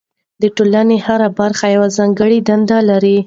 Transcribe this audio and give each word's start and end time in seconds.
د 0.41 0.43
ټولنې 0.55 0.97
هره 1.05 1.27
برخه 1.39 1.65
یوه 1.75 1.87
ځانګړې 1.97 2.37
دنده 2.47 2.79
لري. 2.89 3.17